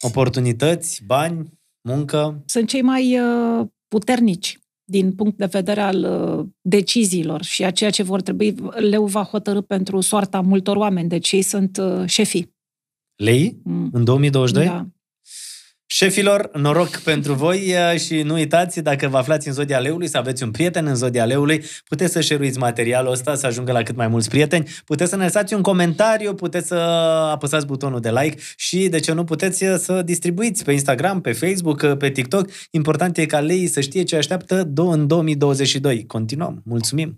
Oportunități, 0.00 1.02
bani, 1.06 1.58
muncă. 1.88 2.42
Sunt 2.46 2.68
cei 2.68 2.82
mai 2.82 3.18
uh, 3.18 3.66
puternici 3.88 4.58
din 4.84 5.12
punct 5.12 5.36
de 5.36 5.46
vedere 5.46 5.80
al 5.80 6.04
uh, 6.04 6.46
deciziilor 6.60 7.42
și 7.42 7.64
a 7.64 7.70
ceea 7.70 7.90
ce 7.90 8.02
vor 8.02 8.22
trebui, 8.22 8.54
leu 8.76 9.04
va 9.04 9.22
hotărâ 9.22 9.60
pentru 9.60 10.00
soarta 10.00 10.40
multor 10.40 10.76
oameni, 10.76 11.08
deci 11.08 11.32
ei 11.32 11.42
sunt 11.42 11.76
uh, 11.76 12.02
șefii. 12.06 12.50
Lei? 13.22 13.60
Mm. 13.64 13.88
În 13.92 14.04
2022? 14.04 14.64
Da. 14.64 14.86
Șefilor, 15.86 16.50
noroc 16.52 16.96
pentru 16.96 17.34
voi 17.34 17.74
și 18.06 18.22
nu 18.22 18.34
uitați, 18.34 18.80
dacă 18.80 19.08
vă 19.08 19.16
aflați 19.16 19.48
în 19.48 19.54
Zodia 19.54 19.78
Leului, 19.78 20.08
să 20.08 20.18
aveți 20.18 20.42
un 20.42 20.50
prieten 20.50 20.86
în 20.86 20.94
Zodia 20.94 21.24
Leului, 21.24 21.64
puteți 21.88 22.12
să 22.12 22.20
share 22.20 22.52
materialul 22.58 23.12
ăsta, 23.12 23.34
să 23.34 23.46
ajungă 23.46 23.72
la 23.72 23.82
cât 23.82 23.96
mai 23.96 24.08
mulți 24.08 24.28
prieteni, 24.28 24.68
puteți 24.84 25.10
să 25.10 25.16
ne 25.16 25.24
lăsați 25.24 25.54
un 25.54 25.62
comentariu, 25.62 26.34
puteți 26.34 26.66
să 26.66 26.74
apăsați 27.30 27.66
butonul 27.66 28.00
de 28.00 28.10
like 28.10 28.36
și, 28.56 28.88
de 28.88 28.98
ce 28.98 29.12
nu, 29.12 29.24
puteți 29.24 29.64
să 29.76 30.02
distribuiți 30.04 30.64
pe 30.64 30.72
Instagram, 30.72 31.20
pe 31.20 31.32
Facebook, 31.32 31.94
pe 31.94 32.10
TikTok. 32.10 32.50
Important 32.70 33.16
e 33.16 33.26
ca 33.26 33.40
lei 33.40 33.66
să 33.66 33.80
știe 33.80 34.02
ce 34.02 34.16
așteaptă 34.16 34.70
în 34.74 35.06
2022. 35.06 36.06
Continuăm. 36.06 36.62
Mulțumim! 36.64 37.10